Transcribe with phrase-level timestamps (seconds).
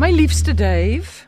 [0.00, 1.26] My liefste Dave.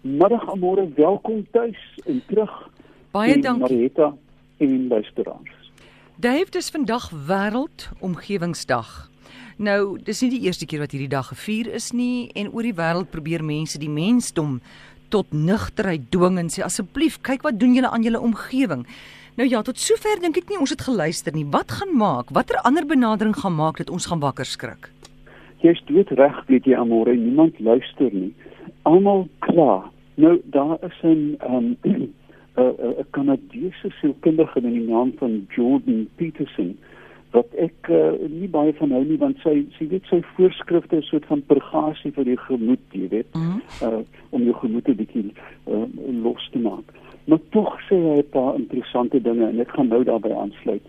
[0.00, 2.68] Middag Amore, welkom tuis en terug.
[3.10, 3.60] Baie dankie.
[3.60, 4.14] Marietta
[4.56, 5.72] en luisteraars.
[6.14, 9.10] Dave, dis vandag wêreld omgewingsdag.
[9.56, 12.76] Nou, dis nie die eerste keer wat hierdie dag gevier is nie en oor die
[12.78, 14.60] wêreld probeer mense die mensdom
[15.10, 18.86] tot nugterheid dwing en sê asseblief kyk wat doen julle aan julle omgewing.
[19.34, 21.48] Nou ja, tot sover dink ek nie ons het geluister nie.
[21.50, 22.30] Wat gaan maak?
[22.30, 24.92] Watter ander benadering gaan maak dat ons gaan wakker skrik?
[25.62, 28.32] Jy's dood reg, weet jy Amore, niemand luister nie.
[28.82, 29.84] Almal kla.
[30.14, 32.12] Nou daar is 'n um 'n
[32.56, 36.76] 'n Kanadese sielkundige in die naam van Jordan Peterson
[37.30, 41.08] wat ek uh, nie baie van hou nie want sy sy weet sy voorskrifte is
[41.08, 43.34] soort van purgasie vir die gemoed, jy weet.
[43.34, 43.62] Mm -hmm.
[43.88, 45.32] uh, om jou gemoed 'n bietjie
[45.66, 45.86] uh,
[46.22, 46.84] los te maak.
[47.24, 50.86] Maar tog sê hy 'n paar interessante dinge en ek gaan nou daarbey aansluit.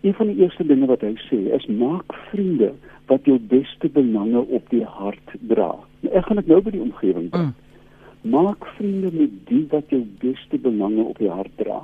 [0.00, 2.72] Een van die eerste dinge wat hy sê is maak vriende
[3.06, 5.74] wat jou beste belange op die hart dra.
[6.00, 7.52] Nou, ek gaan dit nou by die omgewing bring.
[7.52, 8.30] Mm.
[8.32, 11.80] Maak vriende met die wat jou beste belange op die hart dra.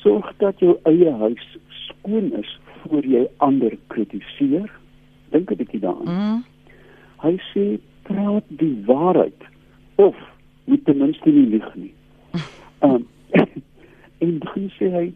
[0.00, 1.44] Sorg dat jou eie huis
[1.86, 4.70] skoon is voor jy ander kritiseer.
[5.34, 6.08] Dink 'n bietjie daaraan.
[6.08, 6.44] Mm.
[7.20, 9.42] Hy sê praat die waarheid
[9.96, 10.16] of
[10.64, 11.94] moet ten minste nie lieg nie.
[12.80, 13.06] Um,
[14.24, 15.06] en dan sê hy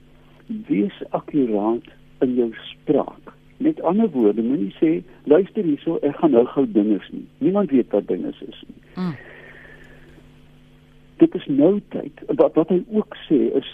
[0.68, 1.86] wees akkuraat
[2.20, 3.34] in jou spraak.
[3.60, 4.92] Met ander woorde, moenie sê
[5.28, 7.26] luister hierso, ek gaan nou gou dinge sien.
[7.44, 8.80] Niemand weet wat dinge is nie.
[8.96, 9.14] Mm.
[11.20, 12.24] Dit is nou tyd.
[12.40, 13.68] Wat wat hy ook sê is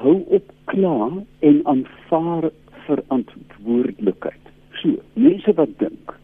[0.00, 1.10] hou op kla
[1.46, 2.50] en aanvaar
[2.86, 4.52] verantwoordelikheid.
[4.80, 6.16] So, mense wat dink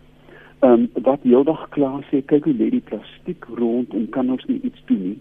[0.64, 4.44] Ehm um, wat heeldag klaar sê kyk hoe lê die plastiek rond en kan ons
[4.48, 5.19] nie iets doen nie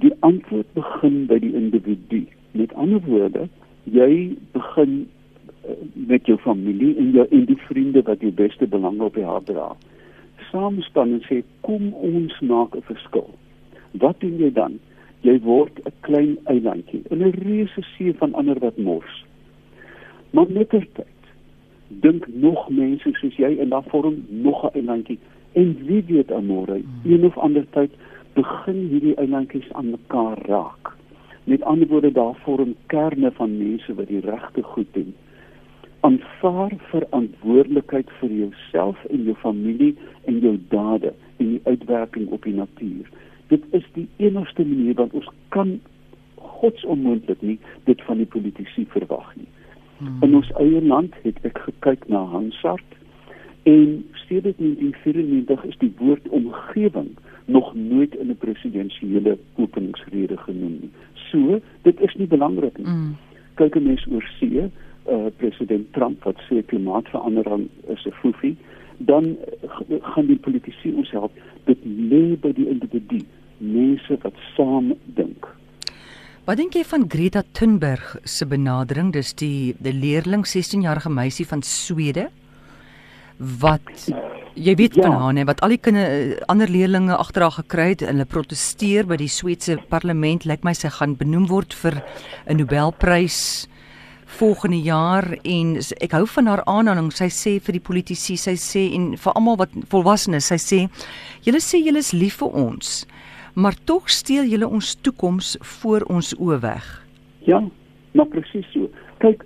[0.00, 2.24] die antwoord begin by die individu.
[2.56, 3.46] Met ander woorde,
[3.84, 4.94] jy begin
[5.94, 9.46] met jou familie en jou en die vriende wat jou beste belange op die hart
[9.46, 9.76] dra.
[10.50, 13.30] Saam staan en sê kom ons maak 'n verskil.
[13.90, 14.78] Wat doen jy dan?
[15.20, 19.24] Jy word 'n klein eilandjie in 'n reuse see van ander wat mors.
[20.30, 21.06] Maar net tertyd
[21.88, 25.18] dink nog mense soos jy en dan vorm nog 'n eilandjie
[25.52, 26.84] en wie weet hmm.
[27.04, 27.90] een of ander tyd
[28.32, 30.94] begin hierdie eilandjies aan mekaar raak.
[31.44, 35.14] Met ander woorde daar vorm kerne van mense wat die regte goed doen.
[36.00, 42.54] Aanvaar verantwoordelikheid vir jouself en jou familie en jou dade en die uitwerking op die
[42.54, 43.08] natuur.
[43.48, 45.80] Dit is die enigste manier wat ons kan
[46.60, 49.48] godsonmoontlik nie dit van die politici verwag nie.
[49.98, 50.16] Hmm.
[50.24, 52.96] In ons eie land het ek gekyk na Hansard
[53.68, 57.10] en sedert 1994 is die woord omgewing
[57.50, 60.90] nog nooit in 'n presidensiële openingsrede genoem nie.
[61.30, 62.86] So, dit is nie belangrik nie.
[62.86, 63.16] Mm.
[63.54, 64.70] Kyk net mens oor see,
[65.08, 68.56] uh, president Trump wat sê klimaatsverandering is 'n foefie,
[68.98, 69.36] dan
[70.02, 71.32] gaan die politici ons help
[71.64, 73.24] dit lê by die individu,
[73.58, 75.46] mense wat saam dink.
[76.44, 79.12] Wat dink jy van Greta Thunberg se benadering?
[79.12, 82.30] Dis die die leerling 16-jarige meisie van Swede
[83.38, 84.08] wat
[84.58, 85.06] jy weet ja.
[85.06, 88.28] van haar nê wat al die kinders ander leerdlinge agter haar gekry het en hulle
[88.28, 92.02] proteseer by die Sweedse parlement lyk my sy gaan benoem word vir
[92.46, 93.68] 'n Nobelprys
[94.38, 98.86] volgende jaar en ek hou van haar aanhaling sy sê vir die politici sy sê
[98.96, 100.80] en vir almal wat volwassenes sy sê
[101.46, 102.94] julle sê julle is lief vir ons
[103.54, 106.90] maar tog steel julle ons toekoms voor ons oë weg
[107.50, 107.62] ja
[108.14, 108.90] maar presies so
[109.24, 109.44] kyk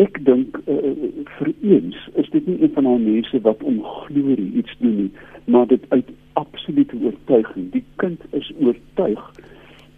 [0.00, 0.94] ek dink uh,
[1.38, 5.10] vir eens is dit nie een van daai mense wat om glorie iets doen nie,
[5.52, 7.70] maar dit uit absolute oortuiging.
[7.74, 9.22] Die kind is oortuig.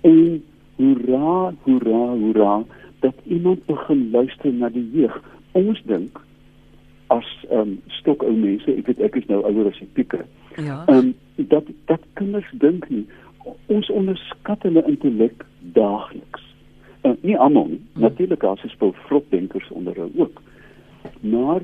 [0.09, 0.43] En
[0.81, 2.55] hoera, hoera, hoera
[3.03, 5.19] dat iemand begin luister na die jeug.
[5.59, 6.21] Ons dink
[7.13, 10.23] as ehm um, stokou mense, ek weet ek is nou ouer as ek pieke.
[10.57, 10.83] Ja.
[10.87, 11.13] Ehm um,
[11.53, 13.05] dat dat kinders dink nie
[13.67, 16.45] ons onderskat hulle intellek daagliks
[17.03, 17.81] uh, nie almal nie.
[17.93, 18.07] Hmm.
[18.07, 20.43] Natuurlik as jy speel vrotdenkers onder hulle ook.
[21.21, 21.63] Maar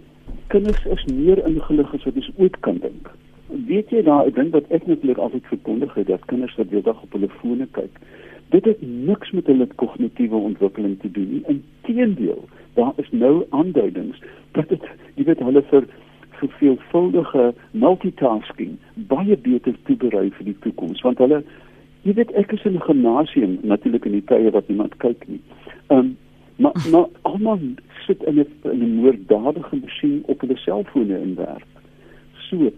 [0.52, 3.10] kinders is meer ingelig as wat ons ooit kan dink.
[3.68, 6.84] Weet jy daar, ek dink wat ek netlik altyd verkondig het dat kinders wat weer
[6.84, 8.00] dag op hulle fone kyk,
[8.48, 11.42] dit het niks met hulle kognitiewe ontwikkeling te doen nie.
[11.46, 14.20] Inteendeel, daar is nou aanduidings
[14.52, 14.84] dat dit
[15.14, 15.88] jy weet hulle vir
[16.38, 18.76] vir veelvuldige multitasking
[19.10, 21.42] baie beter toeberei vir die toekoms want hulle
[22.06, 25.40] jy weet ek is in 'n gimnasium natuurlik in die tye wat niemand kyk nie.
[25.88, 26.16] Ehm um,
[26.56, 27.58] maar maar almal
[28.06, 31.66] sit in 'n in 'n moorddadige masjien op hulle selfone en werk.
[32.48, 32.70] So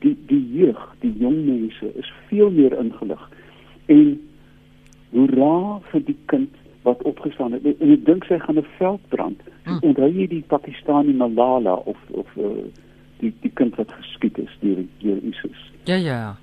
[0.00, 3.30] die die jeug, die jong mense is veel meer ingelig
[3.86, 4.20] en
[5.10, 6.54] hoera vir die kind
[6.86, 9.40] wat opgestaan het en ek dink sy gaan 'n veldbrand.
[9.64, 9.78] Hm.
[9.82, 12.66] Onthou jy die Pakistani Malala of of uh,
[13.18, 15.62] die die kind wat geskiet is deur deur ISIS?
[15.84, 16.36] Ja ja.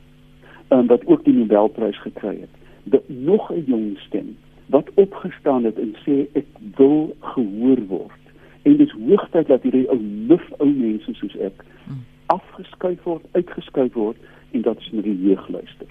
[0.69, 2.53] um, wat ook die Nobelprys gekry het.
[2.83, 6.45] Dat nog 'n jong stem wat opgestaan het en sê ek
[6.75, 8.23] wil gehoor word.
[8.61, 12.03] En dis hoogtyd dat hierdie ou lif ou mense soos ek hmm.
[12.25, 14.17] afgeskuif word, uitgeskuif word
[14.51, 15.87] en dat ons na die jeug luister.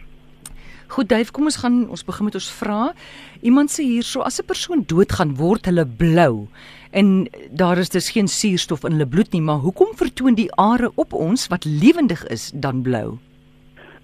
[0.93, 2.91] Goed, Dave, kom ons gaan ons begin met ons vra.
[3.41, 6.49] Iemand sê hierso as 'n persoon doodgaan word hulle blou
[6.91, 10.91] en daar is dus geen suurstof in hulle bloed nie, maar hoekom vertoon die are
[10.95, 13.17] op ons wat lewendig is dan blou?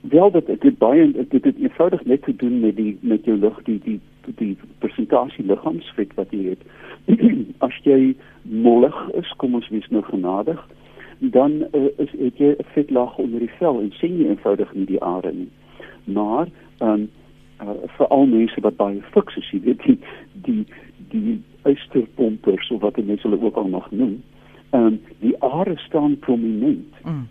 [0.01, 3.61] Wel dit dit baie dit het eenvoudig net te doen met die met jou lug
[3.65, 4.01] die die
[4.37, 6.63] die persentasie liggaamsvet wat jy het.
[7.69, 10.69] as jy mollig is, kom ons wees nou genadig,
[11.19, 14.87] dan uh, is het jy 'n vetlaag onder die vel en sien jy eenvoudig nie
[14.87, 15.51] die are nie.
[16.05, 16.49] Maar
[16.81, 17.09] um,
[17.61, 19.99] uh, vir al mense wat baie fiks is, jy weet die
[20.47, 20.65] die
[21.13, 24.19] die uisterpompers of wat mense hulle ook al mag noem,
[24.77, 27.03] um, die are staan prominent.
[27.05, 27.27] Mm.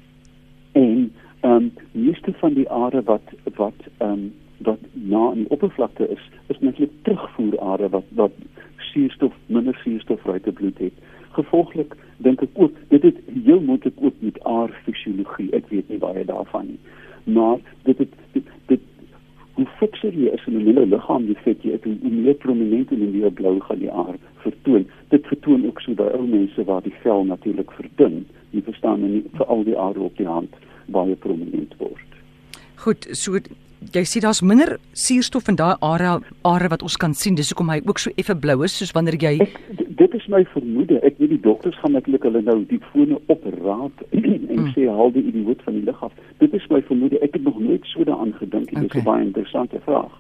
[0.71, 5.49] En ehm um, meeste van die are wat wat ehm um, wat na in die
[5.49, 8.31] oppervlakte is, is netlik terugvoerare wat wat
[8.77, 10.93] suurstof minder suurstof uit die bloed het.
[11.37, 15.51] Gevolglik dink ek ook dit het heel moontlik ook met aardfisiologie.
[15.53, 16.79] Ek weet nie baie daarvan nie.
[17.23, 18.81] Maar dit het dit, dit
[19.57, 22.91] hoe fikser jy is in 'n hele liggaam, die vet jy het, hoe meer prominent
[22.91, 24.85] en meer blou gaan die aard vertoon.
[25.09, 28.25] Dit vertoon ook so by ou mense waar die vel natuurlik verdun.
[28.51, 30.53] Jy verstaan nie vir al die are op die hand
[30.85, 32.05] baie prominent word.
[32.75, 33.39] Goed, so
[33.93, 37.35] jy sien daar's minder suurstof in daai area are wat ons kan sien.
[37.35, 39.57] Dis hoekom hy ook so effe blou is soos wanneer jy ek,
[39.97, 40.99] Dit is my vermoede.
[40.99, 44.03] Ek weet die dokters gaan natuurlik hulle nou die fone opraak
[44.53, 44.67] en mm.
[44.75, 46.13] sê haal die idioot van die lig af.
[46.43, 47.17] Dit is my vermoede.
[47.25, 48.69] Ek het nog nooit so daaraan gedink.
[48.69, 48.99] Dit okay.
[48.99, 50.13] is 'n baie interessante vraag.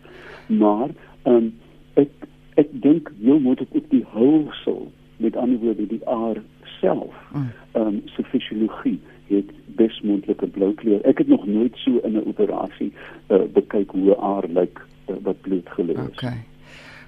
[0.47, 0.89] Maar
[1.23, 1.53] ehm um,
[1.93, 2.09] ek
[2.55, 6.41] ek dink jy moet ook die hulsel met ander woorde die aar
[6.79, 7.49] self mm.
[7.71, 11.01] ehm um, se fisiologie het besmoontlike blou kleur.
[11.05, 12.93] Ek het nog nooit so in 'n operasie
[13.27, 16.17] uh, bekyk hoe 'n aar lyk uh, wat bloed geloos is.
[16.17, 16.37] Okay.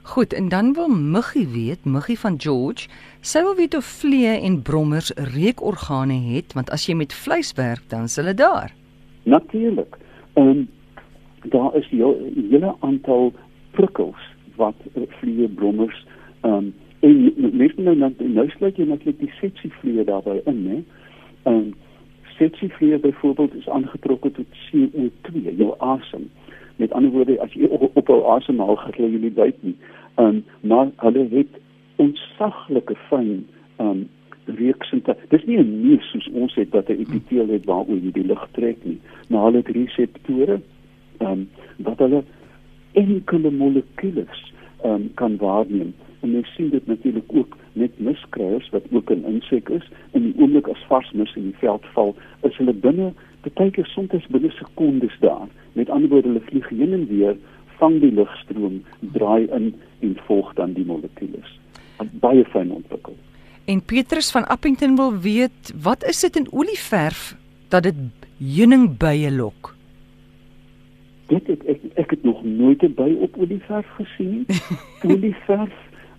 [0.03, 2.87] Goed, en dan wil Muggie weet, Muggie van George,
[3.21, 7.83] sy wil weet of vliee en brommers reukorgane het, want as jy met vleis werk,
[7.89, 8.73] dan is hulle daar.
[9.23, 9.97] Natuurlik.
[10.33, 10.67] Ehm um,
[11.41, 13.33] daar is 'n hele aantal
[13.71, 14.21] prikkels
[14.55, 16.05] wat uh, vliee brommers
[16.41, 17.33] ehm um, en
[17.75, 20.83] nou nou nou sluit jy natuurlik die sepsievliee daarbey in, né?
[21.43, 21.73] Ehm um,
[22.37, 26.29] sepsievliee byvoorbeeld is aangetrokke tot CO2, jou asem.
[26.79, 29.75] Met ander woorde, as jy op, op jou asemhaal gaan jy nie buit nie.
[30.15, 31.59] Ehm um, maar hulle het
[31.99, 33.45] ontsaglike fyn
[33.77, 34.07] ehm um,
[34.57, 35.15] reaksente.
[35.29, 38.47] Dis nie 'n neus soos ons het dat 'n epiteel het waaroor jy die lug
[38.51, 38.99] trek nie,
[39.29, 40.59] maar hulle het reseptore
[41.17, 42.23] ehm um, wat hulle
[42.91, 44.53] enkele molekules
[44.83, 49.25] ehm um, kan waarneem en jy sien dit natuurlik ook met miskryers wat ook 'n
[49.25, 53.13] insek is en die oomblik as vars mis in die veld val is hulle binne
[53.53, 55.47] baie keer soms binne sekondes daar.
[55.73, 57.37] Met ander woorde hulle vlieg heen en weer
[57.79, 58.83] vang die lugstroom
[59.15, 61.59] draai in en volg dan die molekules.
[62.23, 63.15] Baie fyn ontwikkel.
[63.65, 67.35] En Petrus van Appington wil weet wat is dit in olieverf
[67.69, 67.95] dat dit
[68.37, 69.75] heuningbye lok?
[71.29, 74.45] Dit het, ek ek het nog nooit 'n by op olieverf gesien
[75.13, 75.75] olieverf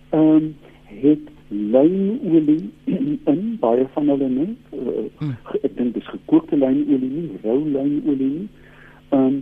[0.09, 0.55] ehm um,
[1.01, 2.69] het lynolie
[3.31, 4.51] in baie van hulle nie.
[4.71, 5.31] Uh,
[5.61, 8.49] ek dink dis gekookte lynolie nie, rou lynolie nie.
[9.11, 9.41] Ehm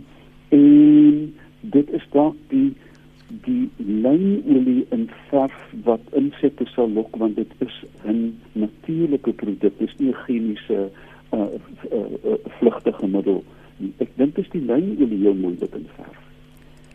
[0.50, 2.72] en dit is dalk die
[3.44, 9.78] die lynolie in verf wat insekte sal lok want dit is 'n natuurlike produk.
[9.78, 10.90] Dit is nie 'n chemiese
[11.32, 13.44] uh, uh, uh, vlugtige middel.
[13.98, 16.29] Ek dink dis die lynolie heel moeilik in verf.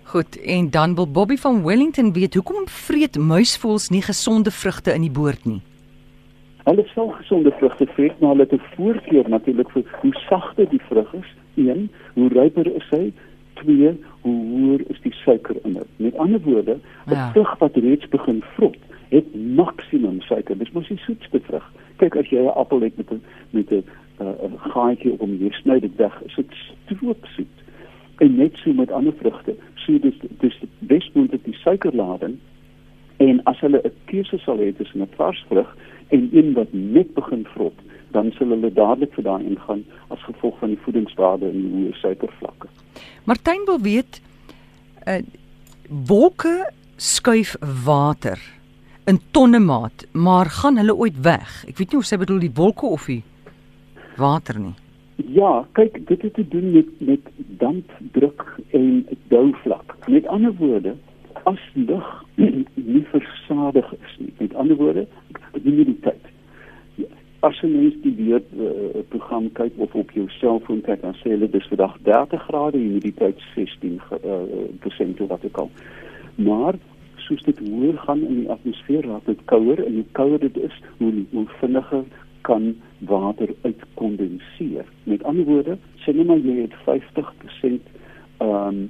[0.06, 5.02] Goed, en dan wil Bobby van Wellington weet hoekom vreet muisvoëls nie gesonde vrugte in
[5.02, 5.62] die boord nie.
[6.64, 10.82] Hulle sal gesonde vrugte vreet, maar hulle het 'n voorkeur natuurlik vir hoe sagter die
[10.90, 11.34] vrug is.
[11.56, 13.14] 1, hoe ryper is hy?
[13.54, 15.88] 2, hoe hoër is die suiker in dit?
[15.96, 17.32] Met ander woorde, 'n ja.
[17.32, 18.78] vrug wat reeds begin vrot,
[19.10, 20.58] het maksimum suiker.
[20.58, 21.72] Dis mos die soetste vrug.
[21.96, 23.84] Kyk as jy 'n appel het met 'n met 'n
[24.22, 27.56] uh, gaatjie op hom, jy sny dit weg, is dit stroopsoet
[28.18, 29.56] en net so met ander vrugte.
[29.86, 32.38] So dis dis besmoontlik die suikerlading
[33.24, 35.70] en as hulle 'n keuse sal hê tussen 'n vars vrug
[36.10, 37.78] en een wat net begin vrot,
[38.12, 41.96] dan sal hulle dadelik vir daai ingaan as gevolg van die voedingswaarde en die hoë
[42.02, 42.68] suikervlakke.
[43.26, 44.22] Martyn wil weet
[45.08, 45.22] uh
[46.08, 48.40] wolke skuif water
[49.06, 51.66] in tonne maat, maar gaan hulle ooit weg?
[51.68, 53.24] Ek weet nie of sy bedoel die wolke of die
[54.18, 54.74] water nie.
[55.16, 59.96] Ja, kyk, dit het te doen met met dampdruk en douvlak.
[60.08, 60.96] Met ander woorde,
[61.44, 62.24] as lug
[62.74, 64.34] nie versadig is nie.
[64.38, 65.08] Met ander woorde,
[65.52, 66.24] die tyd.
[67.40, 71.30] As 'n mens die weer uh, program kyk of op jou selfoon kyk dan sê
[71.30, 74.40] hulle dis vandag 30 grade humiditeit 16 uh,
[74.80, 75.70] persent wat ek al.
[76.36, 76.76] Maar
[77.16, 80.82] soos dit hoër gaan in die atmosfeer raak dit kouer en hoe kouer dit is,
[80.98, 82.04] hoe hoe vinniger
[82.48, 82.76] kan
[83.10, 84.86] water uitkondenseer.
[85.04, 87.92] Met ander woorde, sê net maar jy het 50%
[88.38, 88.86] ehm um,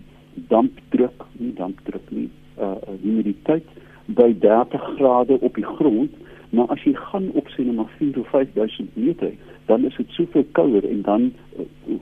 [0.51, 3.67] dampdruk, nie dampdruk nie, uh humiditeit
[4.05, 6.11] by 30 grade op die grond,
[6.49, 9.31] maar as jy gaan op sê net maar 4 of 5000 meter,
[9.65, 11.99] dan is dit soveel kouer en dan uh,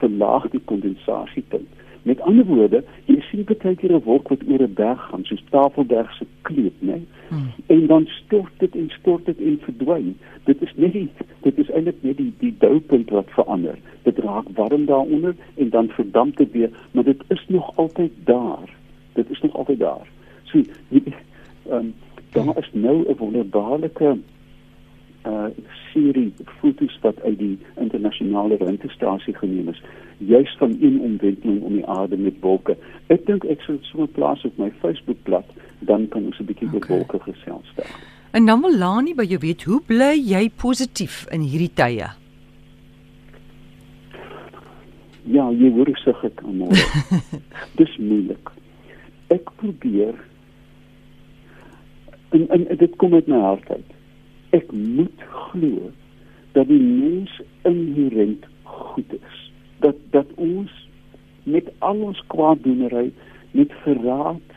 [0.00, 1.77] verlaag die kondensasiepunt.
[2.08, 5.42] Met ander woorde, jy sien baie keer 'n wolk wat oor 'n berg gaan, soos
[5.50, 6.98] Tafelberg se kleed, né?
[7.28, 7.50] Hmm.
[7.66, 10.16] En dan stort dit en stort dit en verdwyn.
[10.44, 11.08] Dit is net die,
[11.42, 13.76] dit is eintlik net die die doupunt wat verander.
[14.02, 18.68] Dit raak warm daaronder en dan verdamp dit weer, maar dit is nog altyd daar.
[19.12, 20.08] Dit is nog altyd daar.
[20.44, 21.02] So, jy
[21.68, 21.94] ehm um,
[22.32, 24.16] daar is nou 'n wonderbaarlike
[25.28, 25.48] uh
[25.92, 29.82] serie fotos wat uit die internasionale ruimtestasie geneem is
[30.18, 32.76] juis van een omwenteling om die aarde met wolke.
[33.06, 35.44] Ek dink ek sal so 'n plaas op my Facebookblad,
[35.78, 36.96] dan kan ons 'n bietjie oor okay.
[36.96, 37.94] wolke gesels daar.
[38.30, 42.08] En dan wil Lani by jou weet, hoe bly jy positief in hierdie tye?
[45.24, 46.72] Ja, jy hoor sug ek almal.
[47.80, 48.50] Dis moeilik.
[49.28, 50.14] Ek probeer
[52.30, 53.97] en, en dit kom uit my hart uit.
[54.50, 55.90] Ek moet glo
[56.52, 59.40] dat die mens inherënt goed is
[59.78, 60.72] dat dat ons
[61.42, 63.12] met al ons kwaaddoenery
[63.50, 64.48] met verraad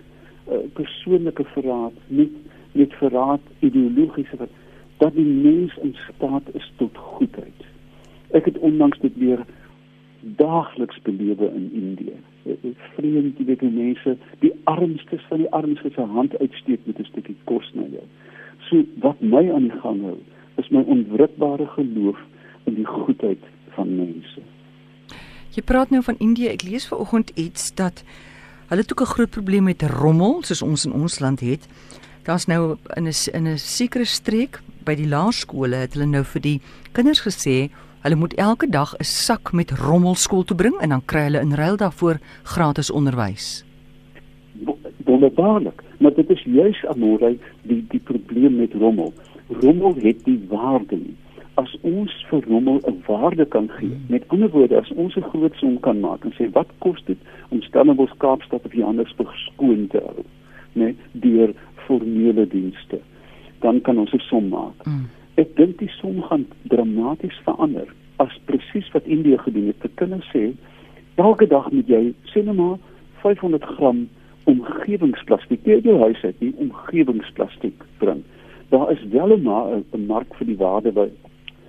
[0.51, 2.31] uh, persoonlike verraad met
[2.71, 4.49] met verraad ideologiese wat
[4.97, 7.65] dat die mens in staat is tot goedheid.
[8.31, 9.45] Ek het onlangs dit weer
[10.19, 12.15] daagliks belewe in Indië.
[12.43, 16.99] Dit is vreemd die weet mense die armstes van die armstes se hand uitsteek met
[16.99, 18.05] 'n stukkie kos na jou.
[18.71, 20.17] So wat my aan die gang hou
[20.61, 22.19] is my onwrikbare geloof
[22.69, 23.43] in die goedheid
[23.75, 24.43] van mense.
[25.51, 26.53] Jy praat nou van Indië.
[26.53, 28.05] Ek lees vanoggend iets dat
[28.71, 31.67] hulle het ook 'n groot probleem met rommel soos ons in ons land het.
[32.23, 36.41] Daar's nou in 'n in 'n sekere streek by die laerskole het hulle nou vir
[36.41, 36.61] die
[36.91, 37.69] kinders gesê
[38.01, 41.41] hulle moet elke dag 'n sak met rommel skool toe bring en dan kry hulle
[41.41, 43.65] in ruil daarvoor gratis onderwys.
[45.21, 49.13] Wonderbaarlik, maar dit is juis amore die die probleem met rommel.
[49.47, 51.15] Rommel het die waarde nie
[51.61, 53.97] as ons vir rommel 'n waarde kan gee.
[54.07, 57.17] Met ander woorde, as ons 'n groot som kan maak en sê wat kos dit
[57.49, 60.23] om Stellenbosch Kaapstad of Johannesburg skoon te hou,
[60.73, 62.99] né, nee, deur formele dienste,
[63.59, 64.85] dan kan ons 'n som maak.
[64.85, 65.05] Mm.
[65.35, 69.75] Ek dink die som gaan dramaties verander as presies wat Indië gedoen het.
[69.79, 70.53] Vir kinders sê
[71.15, 72.77] elke dag moet jy sê net maar
[73.21, 74.09] 500 gram
[74.51, 78.23] omgewingsplastiek in jou huis hê, omgewingsplastiek bring.
[78.71, 81.11] Daar is wel 'n 'n mark vir die waarde wat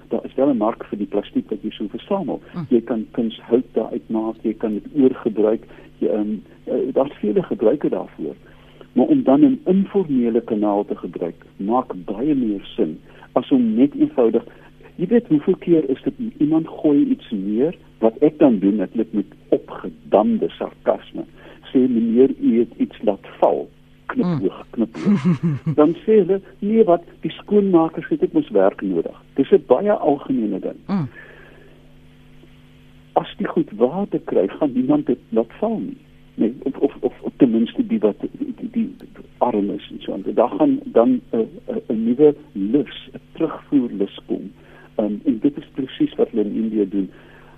[0.08, 2.40] daar is wel 'n mark vir die plastiek wat jy so versamel.
[2.52, 2.58] Hm.
[2.68, 5.62] Jy kan kunshout daar uitmaak, jy kan dit oorgebruik.
[5.98, 6.42] Jy um,
[6.92, 8.34] daar's vele gebruike daarvoor.
[8.92, 13.00] Maar om dan 'n informele kanaal te gebruik, maak baie meer sin
[13.32, 14.44] as om net eenvoudig
[15.00, 19.12] Jy weet hoeveel keer is dit iemand gooi iets neer wat ek dan doen netlik
[19.16, 21.24] met opgedamde sarkasme
[21.72, 23.68] sê meneer u het iets laat val
[24.12, 24.70] knipoog mm.
[24.70, 25.74] knipoog.
[25.78, 29.18] Dan sê hulle nee wat die skoonmakers het ek mos werk nodig.
[29.38, 30.80] Dis 'n baie algemene ding.
[30.86, 31.08] Mm.
[33.20, 36.00] As die goed water kry, gaan niemand dit laat val nie.
[36.34, 38.88] Nee, of of of, of ten minste die wat die, die, die
[39.38, 40.24] arm is en so aan.
[40.34, 41.48] Dan gaan dan 'n
[41.88, 44.52] 'n nuwe lus, 'n terugvoer lus kom.
[44.96, 47.10] Um, en dit is presies wat hulle in Indië doen.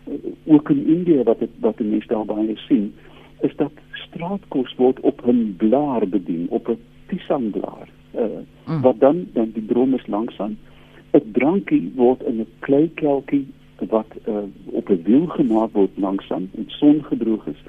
[0.09, 2.95] Uh, ook in Indië wat het, wat mense daar baie sien,
[3.45, 7.89] is dat straatkos word op 'n blaar bedien, op 'n pisangblaar.
[8.15, 8.23] Uh,
[8.67, 8.81] mm.
[8.81, 10.57] wat dan dan die bron is langsaan.
[11.11, 13.47] 'n Drankie word in 'n kleikelkie
[13.89, 17.63] wat uh, op 'n wiel gemaak word langsaan en songedroog is.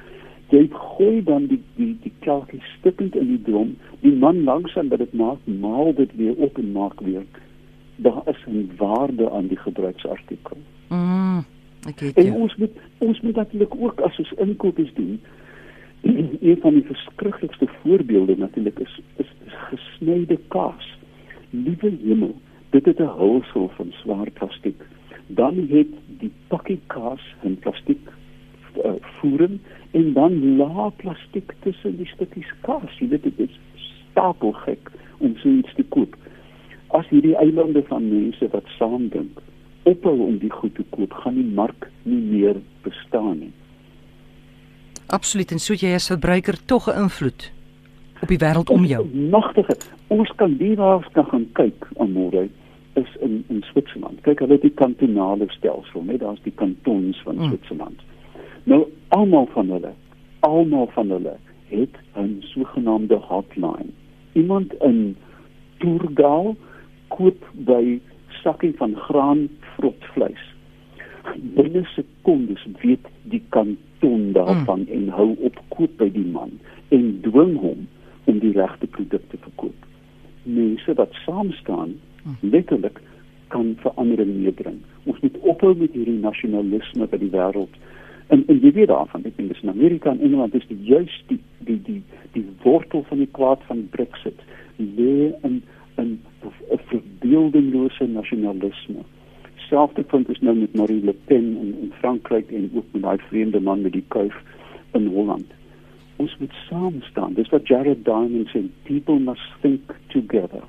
[0.49, 3.75] Jy gooi dan die die die kelkie stukkend in die drom.
[3.99, 7.25] Die man langsaan dat dit maak, maal dit weer op en maak weer.
[7.95, 10.57] Daar is 'n waarde aan die gebruiksartikel.
[10.89, 11.43] Mm.
[11.89, 15.19] Okay, en ons moet ons moet natuurlik ook as ons inkopies doen,
[16.05, 20.97] een van die verskriklikste voorbeelde natuurlik is, is is gesnyde kaas.
[21.49, 22.35] Liewe hemel,
[22.69, 24.81] dit het 'n hulsel van swaar plastiek.
[25.27, 28.09] Dan het die pakkie kaas in plastiek
[28.85, 29.59] uh, voering
[29.91, 32.99] en dan la plastiek tussen die stukkies kaas.
[32.99, 33.59] Jy weet dit is
[34.11, 36.15] stapel gek om so iets te koop.
[36.87, 39.41] As hierdie eilande van mense wat saam dink,
[39.83, 43.54] ophou om die goed te koop, gaan die mark nie meer bestaan nie.
[45.15, 47.51] Absoluut en so jy as verbruiker tog 'n invloed
[48.21, 49.03] op die wêreld om jou.
[49.31, 49.75] Magtige.
[50.07, 52.49] Ons kan die waar kan gaan kyk aan môre
[52.93, 54.21] is in in Switserland.
[54.21, 57.47] Kyk, hulle het die kantonale stelsel, net daar's die kantons van mm.
[57.47, 57.99] Switserland.
[58.63, 59.93] Nou almal van hulle,
[60.39, 61.37] almal van hulle
[61.69, 63.91] het 'n sogenaamde hotline.
[64.33, 65.15] Iemand in
[65.77, 66.55] Tourgau
[67.07, 67.99] koop by
[68.43, 70.43] sakkie van graan vrotvleis.
[71.55, 73.77] Binne sekondes weet die kanton
[74.35, 74.91] daarvan mm.
[74.97, 76.51] en hou op koop by die man
[76.95, 77.87] en dwing hom
[78.25, 79.89] om die regte produk te verkoop.
[80.43, 82.37] Mense wat saam staan, mm.
[82.41, 83.01] letterlik
[83.53, 84.79] kan verandering meebring.
[85.03, 87.81] Ons moet ophou met hierdie nasionalisme by die wêreld.
[88.33, 91.27] En en jy weet daarvan, ek dink dis in Amerika en Engeland is dit juist
[91.29, 92.01] die die die
[92.33, 94.41] die wortel van die kwaad van Brexit
[94.77, 95.61] lê in
[95.97, 96.17] 'n
[96.73, 99.05] 'n verbeeldinglose nasionalisme.
[99.69, 103.17] Selfde punt is nou met Marine Le Pen in, in Frankryk en ook met daai
[103.29, 104.35] vreemde man met die kuif
[104.93, 105.51] in Holland.
[106.15, 107.33] Ons moet saam staan.
[107.33, 110.63] Dis wat Jared Diamond sê, people must think together.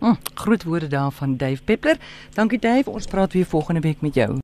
[0.00, 1.96] Hm, groot woorde daar van Dave Peppler.
[2.34, 4.40] Dankie Dave, ons praat weer volgende week met jou.